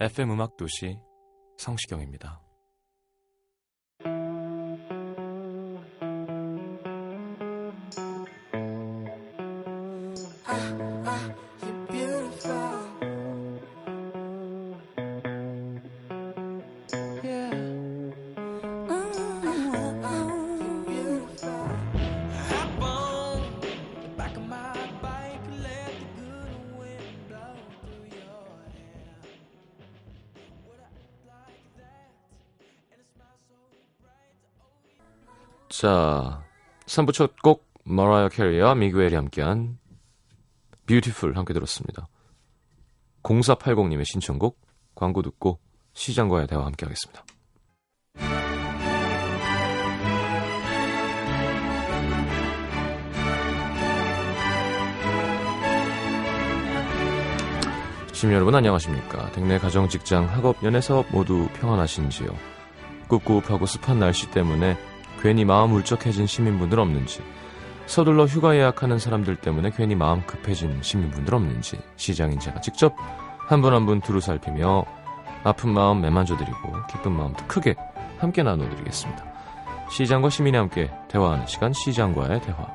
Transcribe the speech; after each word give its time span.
FM 0.00 0.30
음악 0.30 0.56
도시 0.56 1.00
성시경입니다. 1.56 2.47
자, 35.78 36.42
3부 36.86 37.12
첫 37.12 37.36
곡 37.40 37.64
머라이어 37.84 38.30
캐리와 38.30 38.74
미구엘이 38.74 39.14
함께한 39.14 39.78
Beautiful 40.86 41.36
함께 41.36 41.54
들었습니다. 41.54 42.08
0480님의 43.22 44.04
신청곡 44.04 44.60
광고 44.96 45.22
듣고 45.22 45.60
시장과의 45.92 46.48
대화 46.48 46.66
함께 46.66 46.84
하겠습니다. 46.84 47.24
시민 58.12 58.34
여러분 58.34 58.52
안녕하십니까? 58.56 59.30
댁내 59.30 59.60
가정, 59.60 59.88
직장, 59.88 60.24
학업, 60.24 60.60
연애 60.64 60.80
사업 60.80 61.06
모두 61.12 61.48
평안하신지요? 61.60 62.36
꿉꿉하고 63.08 63.64
습한 63.66 64.00
날씨 64.00 64.28
때문에 64.32 64.76
괜히 65.20 65.44
마음 65.44 65.72
울적해진 65.74 66.26
시민분들 66.26 66.78
없는지 66.78 67.22
서둘러 67.86 68.26
휴가 68.26 68.54
예약하는 68.54 68.98
사람들 68.98 69.36
때문에 69.36 69.70
괜히 69.74 69.94
마음 69.94 70.22
급해진 70.26 70.82
시민분들 70.82 71.34
없는지 71.34 71.78
시장인 71.96 72.38
제가 72.38 72.60
직접 72.60 72.94
한분 73.38 73.72
한 73.72 73.86
분 73.86 74.00
두루 74.00 74.20
살피며 74.20 74.84
아픈 75.44 75.70
마음 75.70 76.00
매만져드리고 76.02 76.72
기쁜 76.90 77.12
마음도 77.12 77.44
크게 77.46 77.74
함께 78.18 78.42
나눠드리겠습니다. 78.42 79.24
시장과 79.90 80.28
시민이 80.28 80.56
함께 80.56 80.90
대화하는 81.08 81.46
시간 81.46 81.72
시장과의 81.72 82.42
대화 82.42 82.66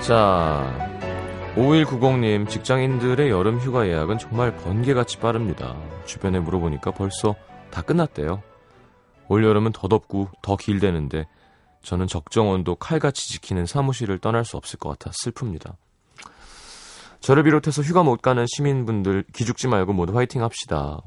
자 0.00 0.87
5190님, 1.54 2.48
직장인들의 2.48 3.30
여름 3.30 3.58
휴가 3.58 3.86
예약은 3.86 4.18
정말 4.18 4.56
번개같이 4.56 5.18
빠릅니다. 5.18 5.76
주변에 6.06 6.40
물어보니까 6.40 6.92
벌써 6.92 7.34
다 7.70 7.82
끝났대요. 7.82 8.42
올여름은 9.28 9.72
더 9.72 9.88
덥고 9.88 10.28
더 10.42 10.56
길대는데 10.56 11.26
저는 11.82 12.06
적정 12.06 12.48
온도 12.50 12.74
칼같이 12.76 13.28
지키는 13.28 13.66
사무실을 13.66 14.18
떠날 14.18 14.44
수 14.44 14.56
없을 14.56 14.78
것 14.78 14.90
같아 14.90 15.10
슬픕니다. 15.10 15.74
저를 17.20 17.42
비롯해서 17.42 17.82
휴가 17.82 18.02
못 18.02 18.22
가는 18.22 18.44
시민분들 18.46 19.24
기죽지 19.32 19.68
말고 19.68 19.92
모두 19.92 20.16
화이팅 20.16 20.42
합시다. 20.42 21.00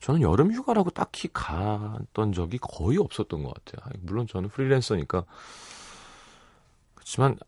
저는 0.00 0.20
여름 0.20 0.52
휴가라고 0.52 0.90
딱히 0.90 1.28
갔던 1.32 2.32
적이 2.32 2.58
거의 2.58 2.98
없었던 2.98 3.42
것 3.42 3.54
같아요. 3.54 3.92
물론 4.00 4.26
저는 4.26 4.48
프리랜서니까. 4.48 5.24
그렇지만 6.94 7.38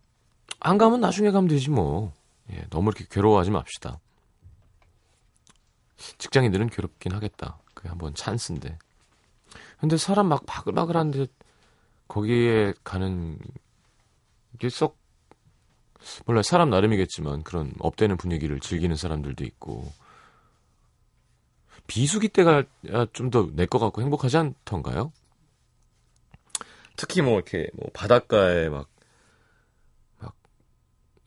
안 0.60 0.78
가면 0.78 1.00
나중에 1.00 1.30
가면 1.30 1.48
되지 1.48 1.70
뭐. 1.70 2.12
예, 2.52 2.64
너무 2.70 2.90
이렇게 2.90 3.04
괴로워하지 3.10 3.50
맙시다. 3.50 3.98
직장인들은 6.18 6.68
괴롭긴 6.70 7.12
하겠다. 7.12 7.58
그게 7.74 7.88
한번 7.88 8.14
찬스인데. 8.14 8.78
근데 9.80 9.96
사람 9.96 10.26
막 10.26 10.44
바글바글한데 10.46 11.26
거기에 12.08 12.74
가는 12.84 13.38
게 14.58 14.68
썩 14.70 14.96
몰라 16.26 16.42
사람 16.42 16.70
나름이겠지만 16.70 17.42
그런 17.42 17.72
업되는 17.80 18.16
분위기를 18.16 18.60
즐기는 18.60 18.94
사람들도 18.96 19.44
있고 19.44 19.92
비수기 21.86 22.28
때가 22.28 22.64
좀 23.12 23.30
더 23.30 23.50
내 23.54 23.66
것 23.66 23.78
같고 23.78 24.02
행복하지 24.02 24.36
않던가요? 24.36 25.12
특히 26.96 27.20
뭐 27.22 27.34
이렇게 27.34 27.68
뭐 27.74 27.88
바닷가에 27.92 28.68
막 28.68 28.88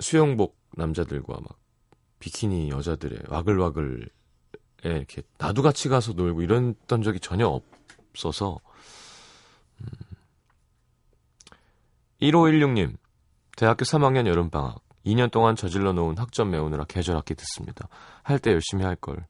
수영복 0.02 0.58
남자들과 0.76 1.36
막 1.42 1.58
비키니 2.20 2.70
여자들의 2.70 3.20
와글와글 3.30 4.10
에 4.84 4.90
이렇게 4.90 5.22
나도 5.38 5.62
같이 5.62 5.90
가서 5.90 6.14
놀고 6.14 6.42
이랬던 6.42 7.04
적이 7.04 7.20
전혀 7.20 7.48
없어서 7.48 8.60
음. 9.82 9.88
1516님 12.22 12.98
대학교 13.58 13.84
3학년 13.86 14.28
여름방학 14.28 14.80
2년 15.06 15.32
동안 15.32 15.56
저질러 15.56 15.94
놓은 15.94 16.18
학점 16.18 16.52
메우느라 16.52 16.86
계절 16.86 17.16
학기 17.16 17.34
듣습니다. 17.36 17.88
할 18.24 18.40
때 18.40 18.52
열심히 18.52 18.84
할 18.84 18.96
걸. 18.96 19.26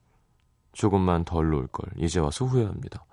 조금만 0.73 1.23
덜 1.25 1.51
놀 1.51 1.67
걸. 1.67 1.89
이제 1.97 2.19
와서 2.19 2.45
후회합니다. 2.45 3.05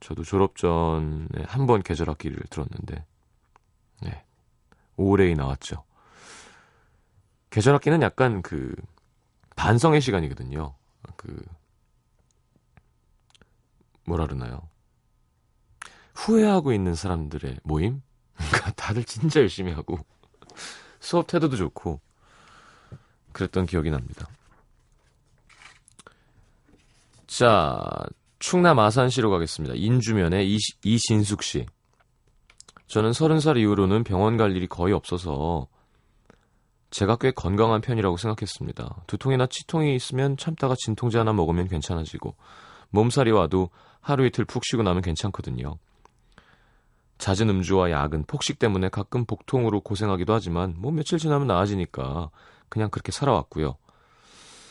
저도 0.00 0.22
졸업 0.24 0.56
전에 0.56 1.26
한 1.46 1.66
번 1.66 1.82
계절 1.82 2.08
학기를 2.10 2.38
들었는데 2.50 3.04
네. 4.02 4.24
오레이 4.96 5.34
나왔죠. 5.34 5.84
계절 7.54 7.72
학기는 7.76 8.02
약간 8.02 8.42
그 8.42 8.74
반성의 9.54 10.00
시간이거든요. 10.00 10.74
그 11.16 11.40
뭐라 14.06 14.26
그러나요? 14.26 14.68
후회하고 16.16 16.72
있는 16.72 16.96
사람들의 16.96 17.60
모임? 17.62 18.02
그러니까 18.34 18.72
다들 18.72 19.04
진짜 19.04 19.38
열심히 19.38 19.70
하고 19.70 20.00
수업 20.98 21.28
태도도 21.28 21.54
좋고 21.54 22.00
그랬던 23.30 23.66
기억이 23.66 23.88
납니다. 23.88 24.26
자, 27.28 27.80
충남 28.40 28.80
아산시로 28.80 29.30
가겠습니다. 29.30 29.76
인주면의 29.76 30.52
이, 30.52 30.58
이신숙 30.82 31.44
씨. 31.44 31.66
저는 32.88 33.12
서른 33.12 33.38
살 33.38 33.56
이후로는 33.58 34.02
병원 34.02 34.36
갈 34.36 34.56
일이 34.56 34.66
거의 34.66 34.92
없어서 34.92 35.68
제가 36.94 37.16
꽤 37.16 37.32
건강한 37.32 37.80
편이라고 37.80 38.16
생각했습니다. 38.16 39.02
두통이나 39.08 39.48
치통이 39.48 39.96
있으면 39.96 40.36
참다가 40.36 40.76
진통제 40.78 41.18
하나 41.18 41.32
먹으면 41.32 41.66
괜찮아지고 41.66 42.36
몸살이 42.90 43.32
와도 43.32 43.70
하루 44.00 44.24
이틀 44.24 44.44
푹 44.44 44.64
쉬고 44.64 44.84
나면 44.84 45.02
괜찮거든요. 45.02 45.76
잦은 47.18 47.48
음주와 47.50 47.90
야근, 47.90 48.22
폭식 48.28 48.60
때문에 48.60 48.90
가끔 48.90 49.24
복통으로 49.24 49.80
고생하기도 49.80 50.32
하지만 50.32 50.74
뭐 50.78 50.92
며칠 50.92 51.18
지나면 51.18 51.48
나아지니까 51.48 52.30
그냥 52.68 52.90
그렇게 52.90 53.10
살아왔고요. 53.10 53.74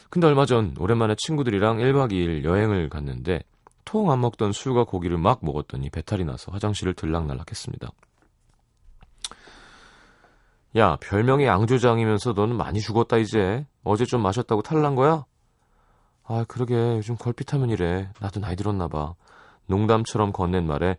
근데 0.10 0.26
얼마 0.26 0.46
전 0.46 0.76
오랜만에 0.80 1.16
친구들이랑 1.18 1.80
1박 1.80 2.14
2일 2.14 2.46
여행을 2.46 2.88
갔는데 2.88 3.44
통 3.84 4.10
안 4.10 4.22
먹던 4.22 4.54
술과 4.54 4.86
고기를 4.86 5.18
막 5.18 5.40
먹었더니 5.42 5.90
배탈이 5.90 6.24
나서 6.24 6.54
화장실을 6.54 6.94
들락날락했습니다. 6.94 7.90
야, 10.76 10.98
별명이 11.02 11.46
양조장이면서 11.46 12.34
너는 12.34 12.58
많이 12.58 12.80
죽었다 12.80 13.18
이제. 13.18 13.66
어제 13.84 14.06
좀 14.06 14.22
마셨다고 14.22 14.64
탈난 14.64 14.96
거야? 14.96 15.26
아, 16.26 16.46
그러게 16.48 16.74
요즘 16.98 17.16
걸핏하면 17.16 17.70
이래. 17.70 18.10
나도 18.20 18.40
나이 18.40 18.56
들었나 18.56 18.88
봐. 18.88 19.14
농담처럼 19.68 20.32
건넨 20.32 20.66
말에 20.66 20.98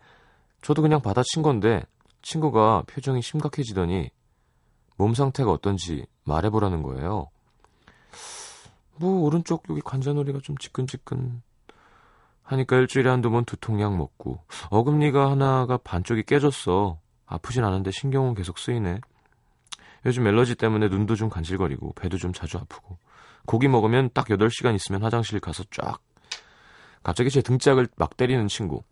저도 0.62 0.82
그냥 0.82 1.02
받아친 1.02 1.42
건데 1.42 1.82
친구가 2.22 2.84
표정이 2.86 3.20
심각해지더니 3.20 4.10
몸 4.96 5.12
상태가 5.14 5.50
어떤지 5.50 6.06
말해보라는 6.24 6.82
거예요. 6.82 7.28
뭐 8.96 9.22
오른쪽 9.22 9.64
여기 9.68 9.80
관자놀이가 9.80 10.38
좀 10.42 10.56
지끈지끈 10.56 11.42
하니까 12.42 12.76
일주일에 12.76 13.10
한두 13.10 13.30
번 13.30 13.44
두통약 13.44 13.96
먹고 13.96 14.38
어금니가 14.70 15.30
하나가 15.30 15.76
반쪽이 15.78 16.22
깨졌어. 16.22 16.98
아프진 17.26 17.64
않은데 17.64 17.90
신경은 17.90 18.34
계속 18.34 18.58
쓰이네. 18.58 19.00
요즘 20.06 20.26
엘러지 20.26 20.54
때문에 20.56 20.88
눈도 20.88 21.14
좀 21.16 21.28
간질거리고 21.28 21.94
배도 21.94 22.18
좀 22.18 22.32
자주 22.32 22.58
아프고 22.58 22.98
고기 23.46 23.68
먹으면 23.68 24.10
딱 24.14 24.26
8시간 24.26 24.74
있으면 24.74 25.02
화장실 25.02 25.40
가서 25.40 25.64
쫙 25.70 25.98
갑자기 27.02 27.30
제 27.30 27.42
등짝을 27.42 27.88
막 27.96 28.16
때리는 28.16 28.46
친구. 28.48 28.82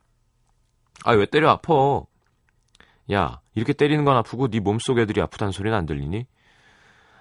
아 1.05 1.12
왜 1.12 1.26
때려 1.26 1.50
아파. 1.50 2.03
야 3.12 3.41
이렇게 3.55 3.73
때리는 3.73 4.05
건 4.05 4.17
아프고 4.17 4.49
네 4.49 4.61
몸속 4.61 4.99
애들이 4.99 5.20
아프다는 5.20 5.50
소리는 5.53 5.76
안 5.76 5.87
들리니? 5.87 6.26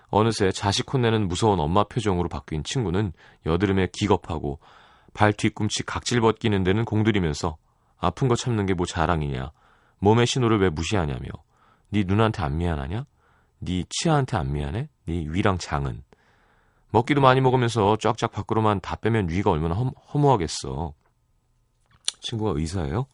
어느새 0.09 0.51
자식 0.51 0.93
혼내는 0.93 1.29
무서운 1.29 1.59
엄마 1.61 1.85
표정으로 1.85 2.27
바뀐 2.27 2.63
친구는 2.65 3.13
여드름에 3.45 3.87
기겁하고 3.93 4.59
발 5.13 5.31
뒤꿈치 5.31 5.83
각질 5.83 6.19
벗기는 6.19 6.61
데는 6.63 6.83
공들이면서 6.85 7.55
아픈 7.97 8.27
거 8.27 8.35
참는 8.35 8.65
게 8.65 8.73
뭐 8.73 8.85
자랑이냐. 8.85 9.51
몸의 9.99 10.25
신호를 10.27 10.59
왜 10.59 10.69
무시하냐며. 10.69 11.29
네 11.89 12.03
누나한테 12.05 12.43
안 12.43 12.57
미안하냐? 12.57 13.05
네 13.63 13.83
치아한테 13.89 14.37
안 14.37 14.51
미안해? 14.51 14.89
네 15.05 15.25
위랑 15.29 15.57
장은. 15.57 16.03
먹기도 16.89 17.21
많이 17.21 17.41
먹으면서 17.41 17.95
쫙쫙 17.97 18.31
밖으로만 18.31 18.81
다 18.81 18.95
빼면 18.95 19.29
위가 19.29 19.51
얼마나 19.51 19.75
허, 19.75 19.91
허무하겠어. 20.13 20.93
친구가 22.21 22.53
의사예요? 22.55 23.05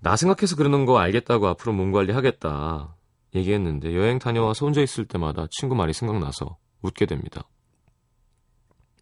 나 0.00 0.14
생각해서 0.14 0.56
그러는 0.56 0.84
거 0.84 0.98
알겠다고 0.98 1.48
앞으로 1.48 1.72
몸 1.72 1.90
관리하겠다. 1.90 2.94
얘기했는데 3.34 3.94
여행 3.96 4.18
다녀와서 4.18 4.66
혼자 4.66 4.80
있을 4.80 5.06
때마다 5.06 5.46
친구 5.50 5.74
말이 5.74 5.92
생각나서 5.92 6.58
웃게 6.82 7.06
됩니다. 7.06 7.48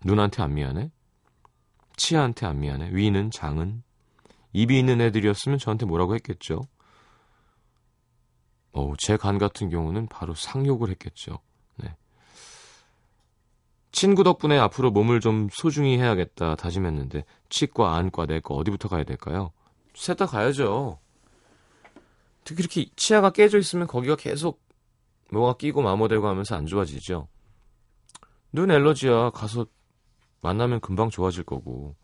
누나한테 0.05 0.43
안 0.43 0.55
미안해? 0.55 0.91
치아한테 1.97 2.47
안 2.47 2.61
미안해? 2.61 2.91
위는 2.93 3.31
장은? 3.31 3.82
입이 4.52 4.79
있는 4.79 5.00
애들이었으면 5.00 5.59
저한테 5.59 5.85
뭐라고 5.85 6.14
했겠죠? 6.14 6.62
어, 8.76 8.93
제 8.99 9.17
간 9.17 9.38
같은 9.38 9.70
경우는 9.70 10.06
바로 10.08 10.34
상욕을 10.34 10.90
했겠죠. 10.90 11.38
네. 11.76 11.96
친구 13.90 14.23
덕분에 14.23 14.58
앞으로 14.58 14.90
몸을 14.90 15.20
좀 15.20 15.49
소중히 15.50 15.99
해야겠다 15.99 16.56
다짐했는데 16.56 17.25
치과, 17.49 17.96
안과, 17.96 18.26
내과 18.26 18.55
어디부터 18.55 18.88
가야 18.88 19.05
될까요? 19.05 19.52
셋 19.94 20.19
다 20.19 20.26
가야죠. 20.26 20.99
특히 22.44 22.61
이렇게 22.61 22.90
치아가 22.96 23.31
깨져 23.31 23.58
있으면 23.58 23.87
거기가 23.87 24.14
계속 24.17 24.61
뭐가 25.32 25.56
끼고 25.56 25.81
마모되고 25.82 26.28
하면서 26.28 26.55
안 26.55 26.67
좋아지죠. 26.67 27.28
눈 28.52 28.70
엘러지야 28.70 29.31
가서 29.31 29.67
만나면 30.43 30.81
금방 30.81 31.08
좋아질 31.11 31.44
거고 31.44 31.96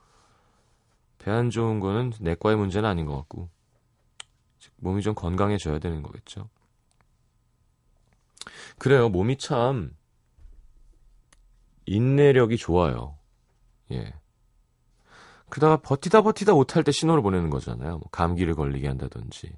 배 1.19 1.31
안 1.31 1.51
좋은 1.51 1.79
거는 1.81 2.15
내과의 2.21 2.57
문제는 2.57 2.89
아닌 2.89 3.05
것 3.07 3.15
같고 3.17 3.49
몸이 4.79 5.03
좀 5.03 5.15
건강해져야 5.15 5.79
되는 5.79 6.03
거겠죠. 6.03 6.49
그래요. 8.79 9.09
몸이 9.09 9.39
참 9.39 9.95
인내력이 11.87 12.57
좋아요. 12.57 13.19
예. 13.91 14.15
그다가 15.49 15.77
버티다 15.77 16.23
버티다 16.23 16.55
못할 16.55 16.83
때 16.83 16.93
신호를 16.93 17.23
보내는 17.23 17.51
거잖아요. 17.51 17.99
뭐 17.99 18.09
감기를 18.11 18.55
걸리게 18.55 18.89
한다든지 18.89 19.53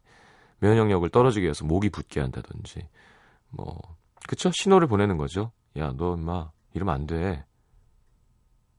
면역력을 0.59 1.09
떨어지게 1.11 1.49
해서 1.49 1.65
목이 1.65 1.91
붓게 1.91 2.21
한다든지 2.21 2.89
뭐 3.51 3.79
그쵸? 4.27 4.51
신호를 4.53 4.89
보내는 4.89 5.17
거죠. 5.19 5.53
야, 5.77 5.93
너 5.97 6.17
임마 6.17 6.51
이러면 6.73 6.95
안 6.95 7.07
돼. 7.07 7.45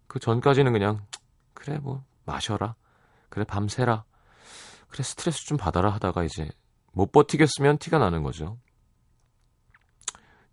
그 0.08 0.20
전까지는 0.20 0.74
그냥 0.74 1.06
그래 1.54 1.78
뭐 1.78 2.04
마셔라. 2.26 2.76
그래 3.30 3.46
밤새라. 3.46 4.04
그래 4.88 5.04
스트레스 5.04 5.46
좀 5.46 5.58
받아라 5.58 5.90
하다가 5.92 6.24
이제 6.24 6.50
못 6.92 7.12
버티겠으면 7.12 7.78
티가 7.78 7.98
나는 7.98 8.24
거죠. 8.24 8.58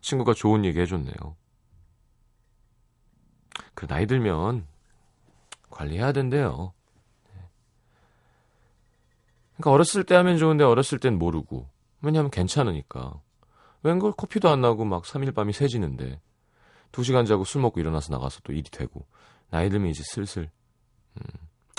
친구가 0.03 0.35
좋은 0.35 0.65
얘기 0.65 0.79
해줬네요. 0.81 1.15
그 3.75 3.87
나이 3.87 4.07
들면 4.07 4.67
관리해야 5.71 6.13
된대요. 6.13 6.75
그러니까 9.57 9.71
어렸을 9.71 10.05
때 10.05 10.15
하면 10.17 10.37
좋은데 10.37 10.65
어렸을 10.65 10.99
땐 10.99 11.19
모르고 11.19 11.69
왜냐하면 12.03 12.31
괜찮으니까 12.31 13.21
웬걸 13.85 14.13
커피도 14.13 14.49
안 14.49 14.61
나고 14.61 14.85
막 14.85 15.05
3일 15.05 15.35
밤이 15.35 15.53
새지는데 15.53 16.21
2시간 16.93 17.27
자고 17.27 17.45
술 17.45 17.63
먹고 17.63 17.81
일어나서 17.81 18.13
나가서 18.13 18.41
또 18.43 18.53
일이 18.53 18.65
되고 18.71 19.07
나이 19.51 19.71
들면 19.71 19.91
이제 19.91 20.03
슬슬 20.05 20.51
음, 21.17 21.25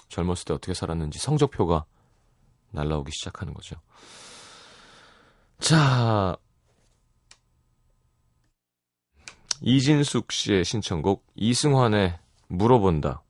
젊었을 0.10 0.46
때 0.46 0.54
어떻게 0.54 0.74
살았는지 0.74 1.20
성적표가 1.20 1.86
날라오기 2.72 3.12
시작하는 3.12 3.54
거죠. 3.54 3.76
자, 5.60 6.38
이진숙 9.66 10.34
씨의 10.34 10.66
신청곡 10.66 11.26
이승환의 11.36 12.20
물어본다. 12.50 13.24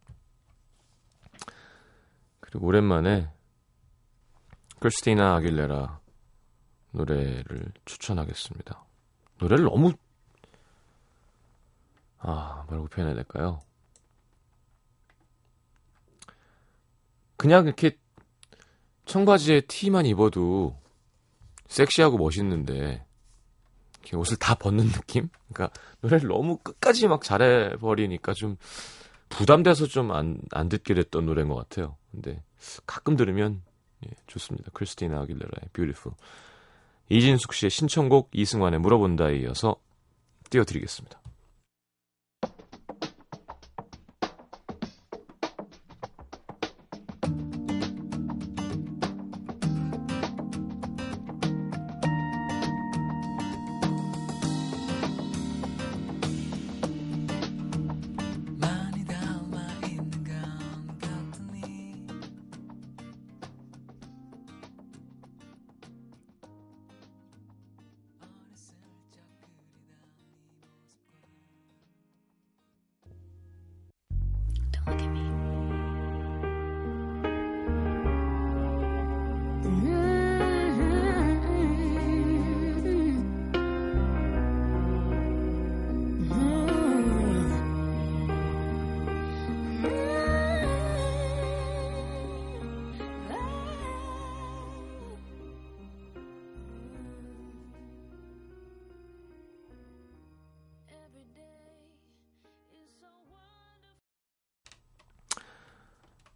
그리고 2.40 2.66
오랜만에 2.66 3.30
크리스티나 4.80 5.36
아길레라 5.36 6.00
노래를 6.92 7.72
추천하겠습니다. 7.86 8.84
노래를 9.38 9.66
너무 9.66 9.94
아 12.18 12.64
뭐라고 12.68 12.88
표현해야 12.88 13.14
될까요? 13.14 13.60
그냥 17.38 17.66
이렇게 17.66 17.98
청바지에 19.06 19.62
티만 19.68 20.08
입어도 20.08 20.80
섹시하고 21.68 22.18
멋있는데 22.18 23.06
이렇게 24.04 24.18
옷을 24.18 24.38
다 24.38 24.56
벗는 24.56 24.88
느낌? 24.90 25.30
그러니까 25.52 25.74
노래를 26.02 26.28
너무 26.28 26.58
끝까지 26.58 27.08
막 27.08 27.24
잘해버리니까 27.24 28.34
좀 28.34 28.58
부담돼서 29.30 29.88
좀 29.88 30.12
안 30.12 30.38
안 30.52 30.70
듣게 30.70 30.94
됐던 30.94 31.26
노래인 31.26 31.48
것 31.50 31.56
같아요. 31.56 31.96
근데 32.12 32.44
가끔 32.86 33.16
들으면 33.16 33.62
예, 34.06 34.10
좋습니다. 34.28 34.70
크리스티나 34.74 35.22
아길레라의 35.22 35.70
Beautiful. 35.74 36.16
이진숙 37.10 37.54
씨의 37.54 37.70
신청곡 37.70 38.30
이승환의 38.34 38.80
물어본다에 38.80 39.38
이어서 39.38 39.76
띄워드리겠습니다. 40.50 41.20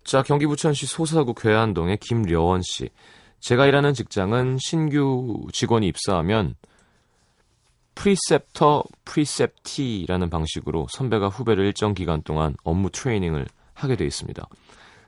자, 0.08 0.24
경기 0.24 0.48
부천시 0.48 0.86
소사구 0.86 1.34
괴안동의 1.34 1.98
김려원 1.98 2.62
씨. 2.64 2.90
제가 3.42 3.66
일하는 3.66 3.94
직장은 3.94 4.58
신규 4.58 5.46
직원이 5.52 5.86
입사하면 5.86 6.56
preceptor, 7.94 8.86
preceptee라는 9.04 10.30
방식으로 10.30 10.88
선배가 10.92 11.28
후배를 11.28 11.66
일정 11.66 11.94
기간 11.94 12.22
동안 12.22 12.56
업무 12.64 12.90
트레이닝을 12.90 13.48
하게 13.74 13.98
돼 13.98 14.06
있습니다. 14.06 14.48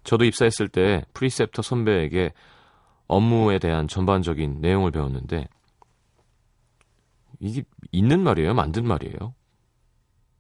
저도 0.04 0.26
입사했을 0.26 0.68
때 0.68 1.06
preceptor 1.14 1.62
선배에게 1.62 2.34
업무에 3.08 3.58
대한 3.58 3.88
전반적인 3.88 4.60
내용을 4.60 4.92
배웠는데 4.92 5.48
이게 7.40 7.64
있는 7.94 8.22
말이에요? 8.22 8.54
만든 8.54 8.86
말이에요? 8.86 9.34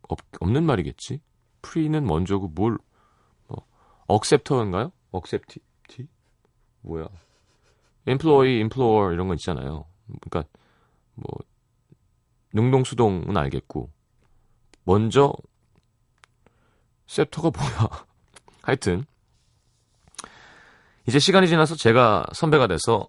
없, 0.10 0.20
없는 0.42 0.66
말이겠지? 0.66 1.22
pre는 1.62 2.05
먼저고 2.06 2.50
뭘 2.50 2.72
뭐, 2.72 2.88
acceptor인가요? 4.10 4.91
acceptee? 5.12 5.60
티? 5.88 6.08
뭐야? 6.82 7.08
employee, 8.08 8.58
employer 8.60 9.13
이런 9.13 9.28
거 9.28 9.36
있잖아요. 9.36 9.86
그러니까 10.22 10.50
뭐 11.13 11.28
능동수동은 12.54 13.38
알겠고 13.38 13.92
먼저 14.84 15.34
ceptor가 17.05 17.51
뭐야? 17.51 18.06
하여튼 18.63 19.06
이제 21.08 21.20
시간이 21.20 21.48
지나서 21.48 21.75
제가 21.75 22.25
선배가 22.34 22.68
돼서 22.68 23.08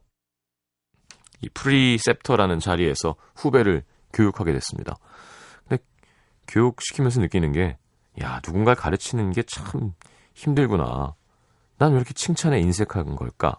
이 1.40 1.49
preceptor라는 1.49 2.58
자리에서 2.59 3.16
후배를 3.37 3.85
교육하게 4.12 4.52
됐습니다. 4.52 4.97
근데 5.66 5.83
교육시키면서 6.47 7.21
느끼는 7.21 7.52
게, 7.52 7.78
야, 8.21 8.40
누군가를 8.47 8.76
가르치는 8.76 9.33
게 9.33 9.42
참 9.42 9.95
힘들구나. 10.34 11.14
난 11.78 11.92
왜 11.92 11.96
이렇게 11.96 12.12
칭찬에 12.14 12.60
인색한 12.60 13.16
걸까? 13.16 13.58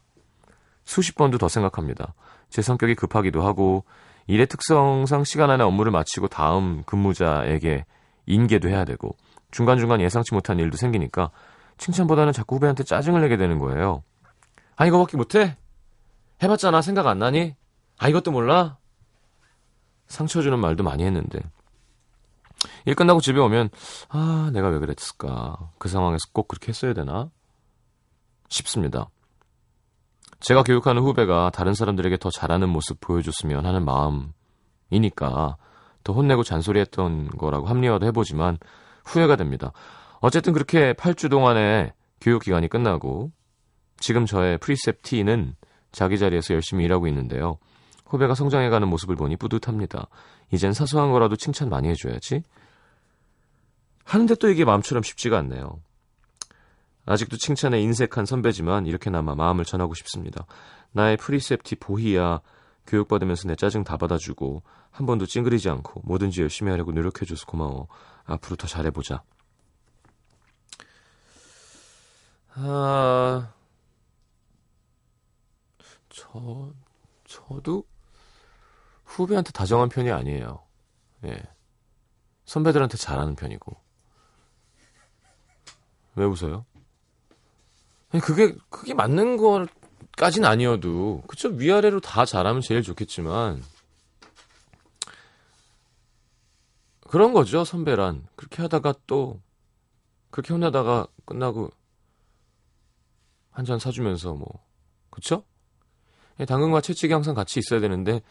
수십 0.83 1.15
번도 1.15 1.37
더 1.37 1.47
생각합니다. 1.47 2.13
제 2.49 2.61
성격이 2.61 2.95
급하기도 2.95 3.41
하고, 3.41 3.85
일의 4.27 4.45
특성상 4.47 5.23
시간 5.23 5.49
안에 5.49 5.63
업무를 5.63 5.91
마치고 5.91 6.27
다음 6.27 6.83
근무자에게 6.83 7.85
인계도 8.25 8.69
해야 8.69 8.85
되고, 8.85 9.15
중간중간 9.51 10.01
예상치 10.01 10.33
못한 10.33 10.59
일도 10.59 10.77
생기니까, 10.77 11.31
칭찬보다는 11.77 12.31
자꾸 12.33 12.55
후배한테 12.55 12.83
짜증을 12.83 13.21
내게 13.21 13.37
되는 13.37 13.57
거예요. 13.57 14.03
아, 14.75 14.85
이거밖에 14.85 15.17
못해? 15.17 15.57
해봤잖아. 16.43 16.81
생각 16.81 17.07
안 17.07 17.19
나니? 17.19 17.55
아, 17.97 18.07
이것도 18.07 18.31
몰라? 18.31 18.77
상처 20.07 20.41
주는 20.41 20.59
말도 20.59 20.83
많이 20.83 21.03
했는데. 21.03 21.39
일 22.85 22.95
끝나고 22.95 23.21
집에 23.21 23.39
오면, 23.39 23.69
아, 24.09 24.49
내가 24.53 24.69
왜 24.69 24.79
그랬을까. 24.79 25.71
그 25.77 25.89
상황에서 25.89 26.21
꼭 26.33 26.47
그렇게 26.47 26.69
했어야 26.69 26.93
되나? 26.93 27.29
싶습니다. 28.49 29.09
제가 30.41 30.63
교육하는 30.63 31.01
후배가 31.03 31.51
다른 31.53 31.73
사람들에게 31.73 32.17
더 32.17 32.29
잘하는 32.29 32.69
모습 32.69 32.99
보여줬으면 32.99 33.65
하는 33.65 33.85
마음이니까 33.85 35.57
더 36.03 36.13
혼내고 36.13 36.43
잔소리했던 36.43 37.29
거라고 37.29 37.67
합리화도 37.67 38.05
해보지만 38.07 38.57
후회가 39.05 39.35
됩니다. 39.35 39.71
어쨌든 40.19 40.53
그렇게 40.53 40.93
8주 40.93 41.29
동안의 41.29 41.93
교육 42.19 42.43
기간이 42.43 42.67
끝나고 42.67 43.31
지금 43.99 44.25
저의 44.25 44.57
preceptee는 44.57 45.55
자기 45.91 46.17
자리에서 46.17 46.53
열심히 46.55 46.85
일하고 46.85 47.07
있는데요. 47.07 47.57
후배가 48.11 48.35
성장해가는 48.35 48.87
모습을 48.89 49.15
보니 49.15 49.37
뿌듯합니다. 49.37 50.07
이젠 50.51 50.73
사소한 50.73 51.11
거라도 51.11 51.37
칭찬 51.37 51.69
많이 51.69 51.87
해줘야지. 51.87 52.43
하는데 54.03 54.35
또 54.35 54.49
이게 54.49 54.65
마음처럼 54.65 55.01
쉽지가 55.01 55.37
않네요. 55.37 55.79
아직도 57.05 57.37
칭찬에 57.37 57.79
인색한 57.79 58.25
선배지만 58.25 58.85
이렇게나마 58.85 59.33
마음을 59.35 59.63
전하고 59.63 59.93
싶습니다. 59.93 60.45
나의 60.91 61.15
preceptee 61.15 61.77
보희야 61.77 62.41
교육받으면서 62.85 63.47
내 63.47 63.55
짜증 63.55 63.85
다 63.85 63.95
받아주고 63.95 64.63
한 64.89 65.05
번도 65.05 65.25
찡그리지 65.25 65.69
않고 65.69 66.01
뭐든지 66.03 66.41
열심히 66.41 66.69
하려고 66.71 66.91
노력해줘서 66.91 67.45
고마워. 67.45 67.87
앞으로 68.25 68.57
더 68.57 68.67
잘해보자. 68.67 69.23
아... 72.55 73.53
저, 76.09 76.73
저도 77.23 77.85
후배한테 79.11 79.51
다정한 79.51 79.89
편이 79.89 80.11
아니에요. 80.11 80.63
예. 81.25 81.41
선배들한테 82.45 82.97
잘하는 82.97 83.35
편이고. 83.35 83.75
왜 86.15 86.25
웃어요? 86.25 86.65
그게, 88.23 88.55
그게 88.69 88.93
맞는 88.93 89.37
것까진 89.37 90.43
아니어도, 90.45 91.23
그쵸? 91.27 91.49
위아래로 91.49 92.01
다 92.01 92.25
잘하면 92.25 92.61
제일 92.61 92.81
좋겠지만, 92.83 93.63
그런 97.07 97.33
거죠, 97.33 97.63
선배란. 97.63 98.27
그렇게 98.35 98.61
하다가 98.61 98.95
또, 99.07 99.39
그렇게 100.29 100.53
혼나다가 100.53 101.07
끝나고, 101.25 101.71
한 103.51 103.65
잔 103.65 103.79
사주면서 103.79 104.33
뭐, 104.33 104.47
그쵸? 105.09 105.43
예, 106.39 106.45
당근과 106.45 106.81
채찍이 106.81 107.11
항상 107.13 107.35
같이 107.35 107.59
있어야 107.59 107.79
되는데 107.81 108.21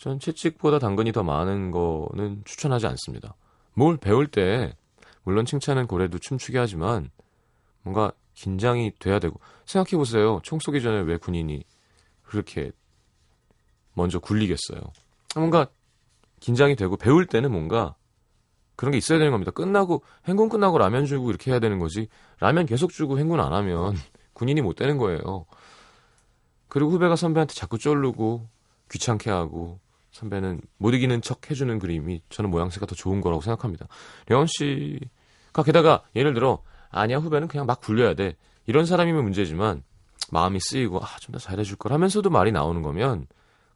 전 0.00 0.18
채찍보다 0.18 0.78
당근이 0.78 1.12
더 1.12 1.22
많은 1.22 1.70
거는 1.70 2.40
추천하지 2.46 2.86
않습니다. 2.86 3.34
뭘 3.74 3.98
배울 3.98 4.26
때 4.28 4.74
물론 5.24 5.44
칭찬은 5.44 5.88
고래도 5.88 6.18
춤추게 6.18 6.56
하지만 6.56 7.10
뭔가 7.82 8.10
긴장이 8.32 8.92
돼야 8.98 9.18
되고 9.18 9.38
생각해 9.66 9.98
보세요. 9.98 10.40
총 10.42 10.58
쏘기 10.58 10.80
전에 10.80 11.00
왜 11.00 11.18
군인이 11.18 11.62
그렇게 12.22 12.72
먼저 13.92 14.18
굴리겠어요. 14.18 14.80
뭔가 15.36 15.66
긴장이 16.40 16.76
되고 16.76 16.96
배울 16.96 17.26
때는 17.26 17.52
뭔가 17.52 17.94
그런 18.76 18.92
게 18.92 18.96
있어야 18.96 19.18
되는 19.18 19.32
겁니다. 19.32 19.50
끝나고 19.50 20.02
행군 20.26 20.48
끝나고 20.48 20.78
라면 20.78 21.04
주고 21.04 21.28
이렇게 21.28 21.50
해야 21.50 21.60
되는 21.60 21.78
거지. 21.78 22.08
라면 22.38 22.64
계속 22.64 22.90
주고 22.90 23.18
행군 23.18 23.38
안 23.38 23.52
하면 23.52 23.98
군인이 24.32 24.62
못 24.62 24.76
되는 24.76 24.96
거예요. 24.96 25.44
그리고 26.68 26.90
후배가 26.90 27.16
선배한테 27.16 27.52
자꾸 27.52 27.76
쫄르고 27.76 28.48
귀찮게 28.90 29.28
하고 29.28 29.78
선배는 30.12 30.60
못 30.78 30.92
이기는 30.94 31.22
척 31.22 31.50
해주는 31.50 31.78
그림이 31.78 32.22
저는 32.30 32.50
모양새가 32.50 32.86
더 32.86 32.94
좋은 32.94 33.20
거라고 33.20 33.42
생각합니다. 33.42 33.86
려원 34.26 34.46
씨가 34.46 35.62
게다가 35.64 36.02
예를 36.16 36.34
들어 36.34 36.62
아니야 36.90 37.18
후배는 37.18 37.48
그냥 37.48 37.66
막 37.66 37.80
굴려야 37.80 38.14
돼 38.14 38.36
이런 38.66 38.86
사람이면 38.86 39.22
문제지만 39.22 39.82
마음이 40.32 40.58
쓰이고 40.60 40.98
아 41.00 41.18
좀 41.20 41.32
더 41.32 41.38
잘해줄 41.38 41.76
걸 41.76 41.92
하면서도 41.92 42.28
말이 42.30 42.52
나오는 42.52 42.82
거면 42.82 43.26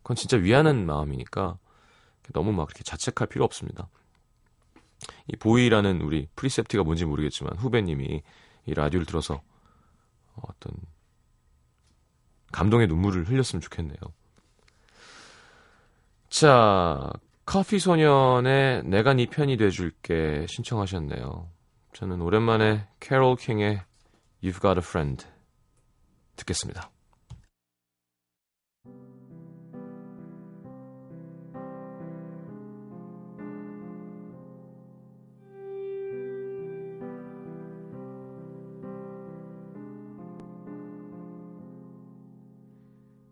그건 0.03 0.17
진짜 0.17 0.37
위하는 0.37 0.87
마음이니까 0.87 1.59
너무 2.33 2.53
막 2.53 2.67
그렇게 2.67 2.83
자책할 2.85 3.29
필요 3.29 3.45
없습니다. 3.45 3.89
이 5.29 5.37
보이라는 5.37 6.01
우리 6.01 6.29
프리셉티가 6.37 6.83
뭔지 6.83 7.05
모르겠지만 7.05 7.57
후배님이 7.57 8.23
이 8.67 8.75
라디오를 8.75 9.07
들어서 9.07 9.43
어떤 10.37 10.73
감동의 12.53 12.87
눈물을 12.89 13.29
흘렸으면 13.29 13.61
좋겠네요. 13.61 13.97
자, 16.35 17.13
커피 17.47 17.79
소년의 17.79 18.83
내가 18.87 19.15
네 19.15 19.27
편이 19.27 19.57
돼줄게 19.57 20.47
신청하셨네요. 20.49 21.49
저는 21.93 22.21
오랜만에 22.21 22.89
캐롤 22.99 23.37
킹의 23.37 23.81
You've 24.43 24.61
Got 24.61 24.71
a 24.71 24.79
Friend 24.79 25.25
듣겠습니다. 26.35 26.91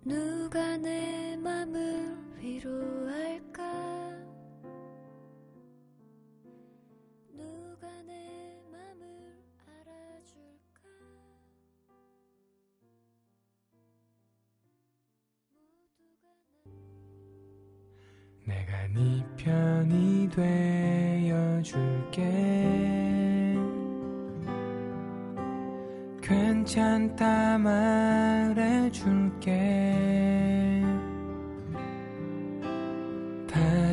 누가 0.05 0.77
내 0.77 1.37
맘을 1.37 2.12
위로할까? 2.43 3.63
누가 7.31 7.87
내 8.03 8.59
맘을 8.69 9.07
알아줄까? 9.65 10.83
내가 18.45 18.89
네 18.89 19.25
편이 19.37 20.29
되어줄게. 21.31 22.23
괜찮다 26.21 27.59
말해줄게 27.59 28.63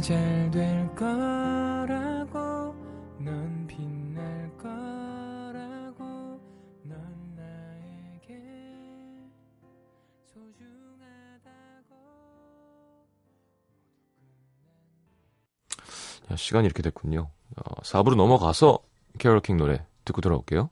잘 0.10 0.40
될 0.50 0.96
거라고 0.96 2.74
넌 3.20 3.68
빛날 3.68 4.50
거라고 4.58 6.42
넌 6.84 7.36
나에게 7.36 8.42
소중하다고 10.34 11.96
야, 16.32 16.36
시간이 16.36 16.66
이렇게 16.66 16.82
됐군요. 16.82 17.30
어, 17.58 17.82
4부로 17.84 18.16
넘어가서 18.16 18.80
캐롤 19.20 19.42
킹 19.42 19.58
노래 19.58 19.86
듣고 20.06 20.22
돌아올게요. 20.22 20.72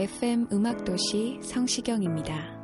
FM 0.00 0.46
음악도시 0.50 1.40
성시경입니다. 1.42 2.59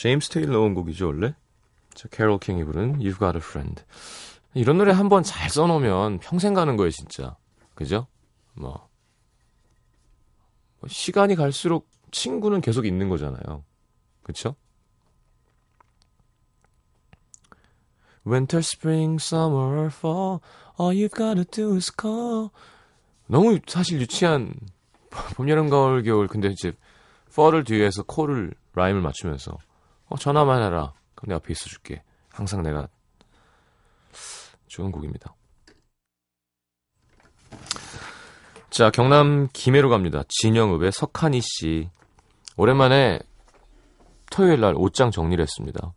제임스 0.00 0.30
테일러 0.30 0.62
온 0.62 0.72
곡이죠, 0.72 1.08
원래? 1.08 1.34
자, 1.92 2.08
캐롤 2.08 2.38
킹이 2.38 2.64
부른 2.64 3.00
You've 3.00 3.18
Got 3.18 3.36
a 3.36 3.42
Friend. 3.44 3.82
이런 4.54 4.78
노래 4.78 4.92
한 4.92 5.10
번 5.10 5.22
잘 5.22 5.50
써놓으면 5.50 6.20
평생 6.20 6.54
가는 6.54 6.74
거예요, 6.78 6.90
진짜. 6.90 7.36
그죠? 7.74 8.06
뭐. 8.54 8.88
뭐 10.80 10.88
시간이 10.88 11.34
갈수록 11.34 11.86
친구는 12.12 12.62
계속 12.62 12.86
있는 12.86 13.10
거잖아요. 13.10 13.62
그쵸? 14.22 14.56
Winter, 18.26 18.60
spring, 18.60 19.18
summer, 19.20 19.88
fall, 19.92 20.40
all 20.80 20.96
you've 20.96 21.14
gotta 21.14 21.44
do 21.44 21.74
is 21.76 21.92
call. 21.94 22.48
너무 23.26 23.58
사실 23.66 24.00
유치한 24.00 24.54
봄, 25.36 25.50
여름, 25.50 25.68
가을, 25.68 26.02
겨울. 26.04 26.26
근데 26.26 26.48
이제 26.48 26.72
fall을 27.30 27.64
뒤에서 27.64 28.02
call을 28.10 28.54
라임을 28.72 29.02
맞추면서 29.02 29.58
어, 30.10 30.16
전화만 30.16 30.62
해라. 30.62 30.92
그럼 31.14 31.28
내 31.28 31.34
앞에 31.36 31.52
있어줄게. 31.52 32.02
항상 32.30 32.62
내가 32.62 32.88
좋은 34.66 34.92
곡입니다. 34.92 35.34
자, 38.70 38.90
경남 38.90 39.48
김해로 39.52 39.88
갑니다. 39.88 40.22
진영읍의 40.28 40.92
석한희 40.92 41.40
씨. 41.40 41.90
오랜만에 42.56 43.20
토요일 44.30 44.60
날 44.60 44.74
옷장 44.76 45.10
정리를 45.10 45.40
했습니다. 45.42 45.92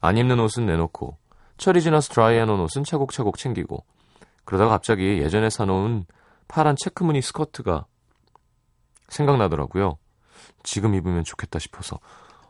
안 0.00 0.16
입는 0.16 0.40
옷은 0.40 0.66
내놓고, 0.66 1.18
철이 1.56 1.82
지나서 1.82 2.12
드라이해놓은 2.14 2.58
옷은 2.60 2.84
차곡차곡 2.84 3.36
챙기고, 3.36 3.84
그러다가 4.44 4.70
갑자기 4.70 5.18
예전에 5.18 5.50
사놓은 5.50 6.06
파란 6.48 6.74
체크무늬 6.76 7.20
스커트가 7.22 7.86
생각나더라고요. 9.08 9.98
지금 10.62 10.94
입으면 10.94 11.22
좋겠다 11.22 11.58
싶어서. 11.58 12.00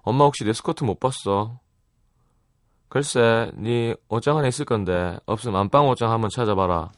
엄마 0.03 0.25
혹시 0.25 0.45
내 0.45 0.53
스커트 0.53 0.85
못 0.85 0.99
봤어? 1.01 1.61
글쎄, 2.89 3.51
네 3.55 3.95
옷장 4.09 4.39
안에 4.39 4.49
있을 4.49 4.65
건데 4.65 5.19
없으면 5.27 5.61
안방 5.61 5.89
옷장 5.89 6.11
한번 6.11 6.29
찾아봐라. 6.29 6.91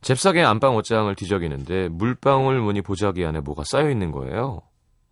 잽싸게 0.00 0.42
안방 0.42 0.76
옷장을 0.76 1.14
뒤적이는데 1.14 1.88
물방울 1.88 2.60
무늬 2.60 2.82
보자기 2.82 3.24
안에 3.24 3.40
뭐가 3.40 3.64
쌓여 3.64 3.90
있는 3.90 4.12
거예요. 4.12 4.62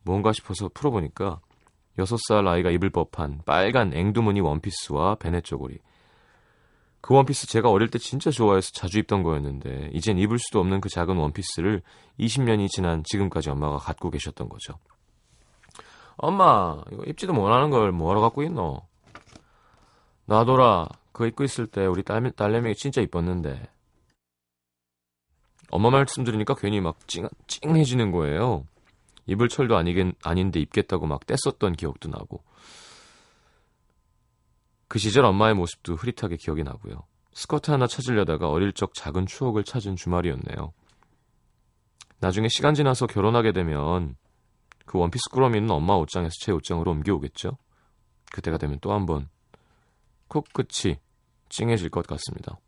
뭔가 0.03 0.33
싶어서 0.33 0.69
풀어보니까 0.73 1.41
여섯 1.99 2.19
살 2.29 2.47
아이가 2.47 2.71
입을 2.71 2.91
법한 2.91 3.43
빨간 3.45 3.93
앵두무늬 3.95 4.41
원피스와 4.41 5.17
베네 5.17 5.43
쪼고리. 5.43 5.79
그 7.03 7.15
원피스 7.15 7.49
제가 7.49 7.69
어릴 7.69 7.91
때 7.91 7.99
진짜 7.99 8.31
좋아해서 8.31 8.71
자주 8.73 8.99
입던 8.99 9.23
거였는데 9.23 9.91
이젠 9.93 10.19
입을 10.19 10.39
수도 10.39 10.61
없는 10.61 10.81
그 10.81 10.89
작은 10.89 11.17
원피스를 11.17 11.83
20년이 12.21 12.69
지난 12.69 13.03
지금까지 13.05 13.51
엄마가 13.51 13.79
갖고 13.79 14.09
계셨던 14.09 14.49
거죠. 14.49 14.75
엄마, 16.17 16.81
이거 16.93 17.03
입지도 17.05 17.33
못하는 17.33 17.71
걸 17.71 17.93
뭐하러 17.93 18.21
갖고 18.21 18.43
있노? 18.43 18.83
놔둬라. 20.27 20.89
그거 21.13 21.27
입고 21.27 21.45
있을 21.45 21.67
때 21.67 21.87
우리 21.87 22.03
딸, 22.03 22.31
딸내미가 22.31 22.75
진짜 22.77 23.01
이뻤는데. 23.01 23.69
엄마 25.71 25.91
말씀 25.91 26.25
들으니까 26.25 26.55
괜히 26.55 26.81
막 26.81 26.97
찡, 27.07 27.29
찡해지는 27.47 28.13
거예요. 28.13 28.67
입을 29.27 29.49
철도 29.49 29.77
아니긴, 29.77 30.15
아닌데 30.23 30.61
입겠다고 30.61 31.07
막 31.07 31.27
뗐었던 31.27 31.77
기억도 31.77 32.09
나고. 32.09 32.43
그 34.89 34.99
시절 34.99 35.25
엄마의 35.25 35.55
모습도 35.55 35.95
흐릿하게 35.95 36.37
기억이 36.37 36.63
나고요. 36.63 37.07
스커트 37.33 37.71
하나 37.71 37.87
찾으려다가 37.87 38.51
어릴 38.51 38.73
적 38.73 38.93
작은 38.95 39.27
추억을 39.27 39.65
찾은 39.65 39.97
주말이었네요. 39.97 40.73
나중에 42.21 42.49
시간 42.49 42.75
지나서 42.75 43.07
결혼하게 43.07 43.53
되면 43.53 44.15
그 44.87 44.99
원피스 44.99 45.31
꾸러미는 45.31 45.71
엄마 45.71 45.95
옷장에서 45.95 46.33
제 46.41 46.53
옷장으로 46.53 46.91
옮겨오겠죠? 46.91 47.57
그때가 48.33 48.59
되면 48.59 48.79
또 48.81 48.93
한 48.93 49.07
번 49.07 49.29
코끝이 50.29 50.99
찡해질 51.49 51.91
것 51.91 52.07
같습니다. 52.07 52.59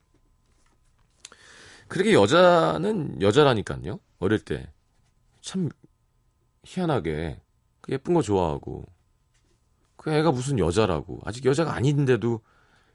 그렇게 1.88 2.12
여자는 2.14 3.20
여자라니까요. 3.20 4.00
어릴 4.18 4.38
때 4.44 4.70
참 5.40 5.68
희한하게 6.64 7.40
그 7.82 7.92
예쁜 7.92 8.14
거 8.14 8.22
좋아하고 8.22 8.86
그 9.96 10.10
애가 10.10 10.32
무슨 10.32 10.58
여자라고 10.58 11.20
아직 11.24 11.44
여자가 11.44 11.74
아닌데도 11.74 12.40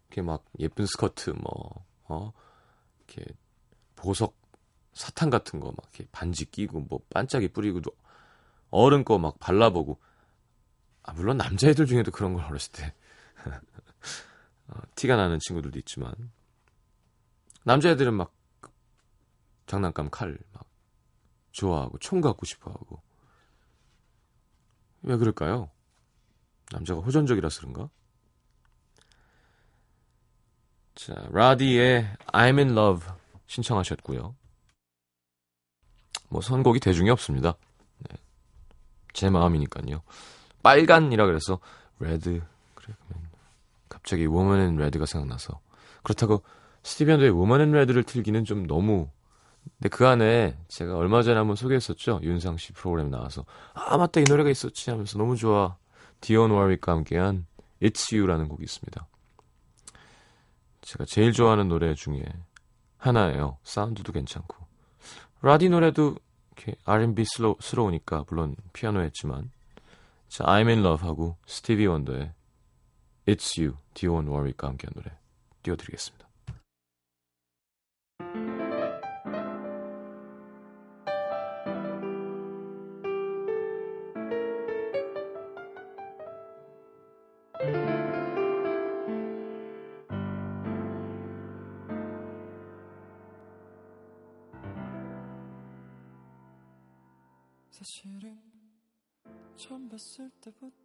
이렇게 0.08 0.22
막 0.24 0.44
예쁜 0.58 0.88
스커트 0.88 1.32
뭐 1.32 1.86
어? 2.08 2.32
이렇게 3.08 3.26
보석 3.96 4.36
사탕 4.94 5.30
같은 5.30 5.60
거 5.60 5.68
막 5.68 5.78
이렇게 5.94 6.08
반지 6.12 6.46
끼고 6.46 6.82
뭐 6.90 7.00
반짝이 7.12 7.50
뿌리고 7.50 7.82
어른 8.72 9.04
거 9.04 9.18
막 9.18 9.40
발라보고 9.40 10.00
아 11.04 11.14
물론 11.14 11.38
남자애들 11.38 11.86
중에도 11.86 12.12
그런 12.12 12.34
걸 12.34 12.44
어렸을 12.46 12.72
때 12.74 12.94
어, 14.68 14.80
티가 14.96 15.16
나는 15.16 15.40
친구들도 15.40 15.80
있지만 15.80 16.14
남자애들은 17.64 18.14
막 18.14 18.34
장난감 19.66 20.10
칼 20.10 20.38
막 20.54 20.66
좋아하고 21.52 21.98
총 22.00 22.22
갖고 22.22 22.46
싶어하고 22.46 23.02
왜 25.02 25.18
그럴까요? 25.18 25.70
남자가 26.72 27.02
호전적이라서 27.02 27.62
그런가? 27.62 27.90
자, 30.96 31.14
라디의 31.32 32.18
I'm 32.28 32.58
in 32.60 32.72
love 32.72 33.08
신청하셨고요. 33.48 34.36
뭐 36.30 36.42
선곡이 36.42 36.80
대중이 36.80 37.10
없습니다. 37.10 37.56
네. 39.10 39.14
제 39.14 39.30
마음이니까요. 39.30 40.02
빨간이라 40.64 41.26
그래서 41.26 41.60
레드 42.00 42.42
그러면 42.76 43.30
갑자기 43.88 44.26
Woman 44.26 44.60
in 44.62 44.76
Red가 44.78 45.06
생각나서. 45.06 45.60
그렇다고 46.04 46.44
스티비 46.84 47.12
원더의 47.12 47.32
Woman 47.32 47.62
in 47.62 47.72
Red를 47.72 48.04
틀기는 48.04 48.46
좀 48.46 48.68
너무 48.68 49.10
근데 49.78 49.90
그 49.90 50.08
안에 50.08 50.58
제가 50.68 50.96
얼마 50.98 51.22
전에 51.22 51.38
한번 51.38 51.56
소개했었죠? 51.56 52.20
윤상 52.24 52.58
씨 52.58 52.74
프로그램 52.74 53.10
나와서. 53.10 53.46
아 53.74 53.98
맞다 53.98 54.22
이 54.22 54.24
노래가 54.28 54.50
있었지 54.50 54.90
하면서 54.90 55.18
너무 55.18 55.36
좋아. 55.36 55.78
디온 56.22 56.52
워릭과 56.52 56.92
함께한 56.92 57.46
It's 57.82 58.14
You라는 58.14 58.48
곡이 58.50 58.64
있습니다. 58.64 59.08
제가 60.82 61.06
제일 61.06 61.32
좋아하는 61.34 61.68
노래 61.68 61.94
중에 61.94 62.24
하나예요. 62.98 63.58
사운드도 63.64 64.12
괜찮고. 64.12 64.58
라디 65.42 65.70
노래도 65.70 66.16
이렇게 66.60 66.76
R&B 66.84 67.24
스러우니까 67.62 68.26
물론 68.30 68.56
피아노 68.74 69.02
했지만. 69.02 69.52
자 70.28 70.44
I'm 70.44 70.68
in 70.68 70.80
Love 70.80 71.08
하고 71.08 71.38
스티비 71.48 71.88
원더의 71.88 72.34
It's 73.26 73.60
You 73.60 73.78
디온 73.94 74.28
워릭과 74.28 74.68
함께한 74.68 74.94
노래 74.94 75.18
띄워드리겠습니다 75.64 76.29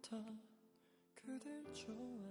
때부터 0.05 0.23
그댈 1.15 1.63
좋아 1.73 2.24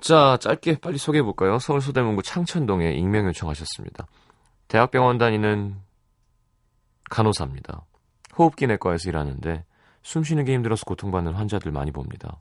자, 0.00 0.38
짧게 0.40 0.78
빨리 0.80 0.98
소개해 0.98 1.22
볼까요? 1.22 1.58
서울 1.58 1.80
소대문구 1.80 2.22
창천동에 2.22 2.92
익명 2.92 3.26
요청하셨습니다. 3.26 4.06
대학병원 4.68 5.18
다니는 5.18 5.76
간호사입니다. 7.10 7.84
호흡기 8.38 8.66
내과에서 8.66 9.10
일하는데 9.10 9.64
숨 10.02 10.24
쉬는 10.24 10.44
게 10.44 10.54
힘들어서 10.54 10.84
고통받는 10.86 11.34
환자들 11.34 11.70
많이 11.72 11.90
봅니다. 11.90 12.38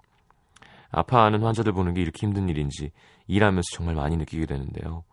아파하는 0.92 1.44
환자들 1.44 1.74
보는 1.74 1.94
게 1.94 2.02
이렇게 2.02 2.26
힘든 2.26 2.48
일인지 2.50 2.92
일하면서 3.28 3.66
정말 3.74 3.96
많이 3.96 4.16
느끼게 4.18 4.46
되는데요. 4.46 5.04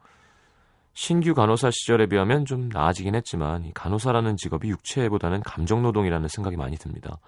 신규 0.94 1.34
간호사 1.34 1.70
시절에 1.70 2.06
비하면 2.06 2.44
좀 2.46 2.68
나아지긴 2.70 3.14
했지만 3.14 3.64
이 3.64 3.72
간호사라는 3.74 4.36
직업이 4.36 4.68
육체보다는 4.70 5.42
감정 5.42 5.82
노동이라는 5.82 6.28
생각이 6.28 6.56
많이 6.56 6.76
듭니다. 6.76 7.18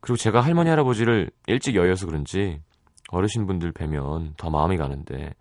그리고 0.00 0.16
제가 0.16 0.40
할머니 0.40 0.70
할아버지를 0.70 1.30
일찍 1.46 1.74
여여서 1.74 2.06
그런지 2.06 2.60
어르신분들 3.14 3.72
뵈면 3.72 4.34
더 4.36 4.50
마음이 4.50 4.76
가는데 4.76 5.34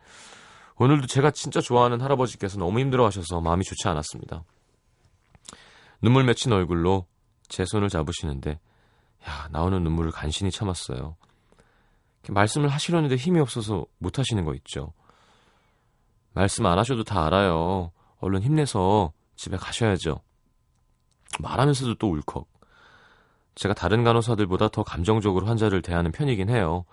오늘도 0.77 1.07
제가 1.07 1.31
진짜 1.31 1.61
좋아하는 1.61 2.01
할아버지께서 2.01 2.57
너무 2.57 2.79
힘들어하셔서 2.79 3.41
마음이 3.41 3.63
좋지 3.63 3.87
않았습니다. 3.87 4.43
눈물 6.01 6.23
맺힌 6.23 6.51
얼굴로 6.51 7.05
제 7.47 7.65
손을 7.65 7.89
잡으시는데 7.89 8.59
야 9.27 9.47
나오는 9.51 9.81
눈물을 9.83 10.11
간신히 10.11 10.51
참았어요. 10.51 11.15
말씀을 12.29 12.69
하시려는데 12.69 13.15
힘이 13.15 13.39
없어서 13.39 13.85
못 13.97 14.19
하시는 14.19 14.43
거 14.45 14.53
있죠. 14.55 14.93
말씀 16.33 16.65
안 16.65 16.79
하셔도 16.79 17.03
다 17.03 17.25
알아요. 17.25 17.91
얼른 18.19 18.41
힘내서 18.41 19.13
집에 19.35 19.57
가셔야죠. 19.57 20.21
말하면서도 21.39 21.95
또 21.95 22.09
울컥. 22.09 22.47
제가 23.55 23.73
다른 23.73 24.03
간호사들보다 24.03 24.69
더 24.69 24.83
감정적으로 24.83 25.45
환자를 25.45 25.81
대하는 25.81 26.11
편이긴 26.11 26.49
해요. 26.49 26.85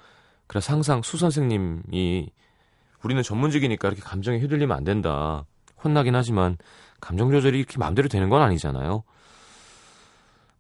그래서 0.51 0.73
항상 0.73 1.01
수 1.03 1.17
선생님이 1.17 2.29
우리는 3.05 3.23
전문직이니까 3.23 3.87
이렇게 3.87 4.03
감정에 4.03 4.41
휘둘리면 4.41 4.77
안 4.77 4.83
된다. 4.83 5.47
혼나긴 5.85 6.17
하지만 6.17 6.59
감정 7.01 7.31
조절이 7.31 7.57
이렇게 7.57 7.79
마음대로 7.79 8.09
되는 8.09 8.29
건 8.29 8.43
아니잖아요. 8.43 9.05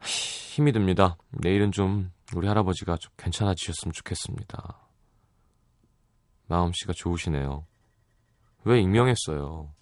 히, 0.04 0.54
힘이 0.54 0.70
듭니다. 0.70 1.16
내일은 1.30 1.72
좀 1.72 2.12
우리 2.36 2.46
할아버지가 2.46 2.98
좀 2.98 3.12
괜찮아지셨으면 3.16 3.92
좋겠습니다. 3.92 4.78
마음씨가 6.46 6.92
좋으시네요. 6.92 7.66
왜 8.62 8.80
익명했어요? 8.80 9.74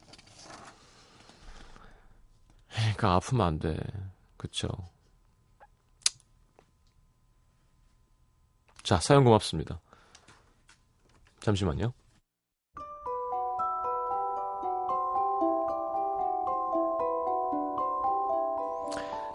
그러니까 2.71 3.13
아프면 3.13 3.47
안 3.47 3.59
돼. 3.59 3.77
그쵸? 4.39 4.69
자, 8.83 8.97
사연 9.01 9.25
고맙습니다. 9.25 9.83
잠시만요. 11.41 11.93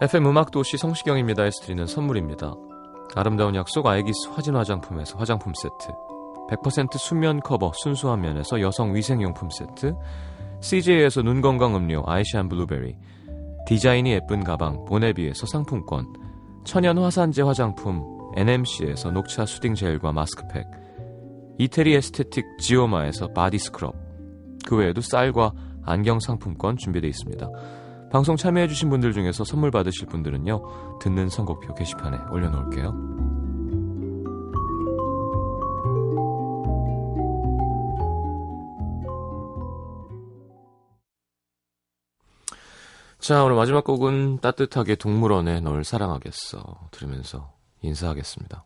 FM 0.02 0.26
음악도시 0.26 0.78
성시경입니다 0.78 1.46
에서 1.46 1.62
드리는 1.64 1.86
선물입니다. 1.88 2.54
아름다운 3.16 3.56
약속 3.56 3.86
아이기스 3.86 4.30
화진 4.34 4.56
화장품에서 4.56 5.18
화장품 5.18 5.54
세트 5.54 5.94
100% 6.50 6.98
수면 6.98 7.40
커버 7.40 7.72
순수한 7.84 8.22
면에서 8.22 8.60
여성 8.60 8.94
위생용품 8.94 9.50
세트 9.50 9.96
CJ에서 10.62 11.22
눈건강 11.22 11.76
음료 11.76 12.04
아이시안 12.06 12.50
블루베리 12.50 12.98
디자인이 13.68 14.12
예쁜 14.12 14.44
가방 14.44 14.84
보네비에서 14.86 15.46
상품권 15.46 16.12
천연 16.64 16.98
화산재 16.98 17.44
화장품 17.44 18.04
NMC에서 18.36 19.12
녹차 19.12 19.46
soothing 19.46 19.76
젤과 19.76 20.12
마스크팩 20.12 20.66
이태리 21.58 21.94
에스테틱 21.96 22.46
지오마에서 22.60 23.28
body 23.34 23.58
scrub 23.58 23.96
그 24.66 24.78
외에도 24.78 25.02
쌀과 25.02 25.54
안경 25.86 26.20
상품권 26.20 26.78
준비되어 26.78 27.10
있습니다. 27.10 27.50
방송 28.12 28.36
참여해주신 28.36 28.90
분들 28.90 29.14
중에서 29.14 29.44
선물 29.44 29.72
받으실 29.72 30.08
분들은요 30.08 31.00
듣는 31.00 31.30
선곡표 31.30 31.74
게시판에 31.74 32.18
올려놓을게요. 32.32 33.14
자, 43.20 43.42
오늘 43.46 43.56
마지막 43.56 43.86
곡은 43.86 44.40
따뜻하게 44.40 44.96
동물원에 44.96 45.62
널 45.62 45.86
사랑하겠어 45.86 46.90
들으면서 46.92 47.54
인사하겠습니다. 47.82 48.66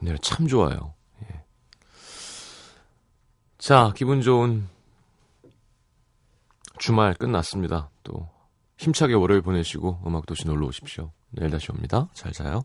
이 0.00 0.04
노래 0.04 0.18
참 0.22 0.46
좋아요. 0.46 0.94
예. 1.24 1.42
자, 3.58 3.92
기분 3.94 4.22
좋은 4.22 4.68
주말 6.78 7.14
끝났습니다. 7.14 7.90
또 8.02 8.28
힘차게 8.78 9.14
월요일 9.14 9.42
보내시고 9.42 10.00
음악도시 10.06 10.46
놀러 10.46 10.66
오십시오. 10.66 11.12
내일 11.30 11.50
다시 11.50 11.70
옵니다. 11.70 12.08
잘 12.14 12.32
자요. 12.32 12.64